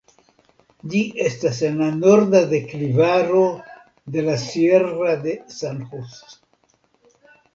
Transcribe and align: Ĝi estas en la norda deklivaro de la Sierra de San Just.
Ĝi 0.93 1.01
estas 1.25 1.59
en 1.67 1.75
la 1.81 1.89
norda 1.97 2.39
deklivaro 2.53 3.43
de 4.15 4.23
la 4.29 4.37
Sierra 4.45 5.13
de 5.27 5.35
San 5.59 5.81
Just. 5.93 6.35